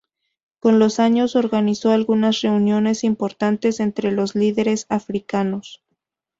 Con 0.59 0.79
los 0.79 0.99
años 0.99 1.35
organizó 1.35 1.91
algunas 1.91 2.41
reuniones 2.41 3.03
importantes 3.03 3.79
entre 3.79 4.11
los 4.11 4.33
líderes 4.33 4.87
africanos. 4.89 5.83